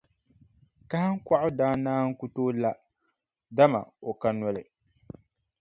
Kahiŋkɔɣu 0.89 1.47
daa 1.59 1.73
naan 1.83 2.07
ku 2.19 2.25
tooi 2.35 2.53
la, 2.63 2.71
dama 3.55 3.81
o 4.09 4.11
ka 4.21 4.29
noli. 4.39 4.63